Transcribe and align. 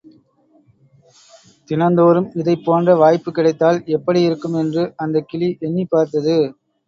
தினந்தோறும் 1.69 2.29
இதைப் 2.33 2.63
போன்ற 2.63 2.95
வாய்ப்புக் 2.95 3.35
கிடைத்தால் 3.35 3.79
எப்படி 3.89 4.21
இருக்கும் 4.21 4.53
என்று 4.55 4.93
அந்தக் 4.97 5.27
கிளி 5.27 5.49
எண்ணிப் 5.59 5.91
பார்த்தது. 5.91 6.37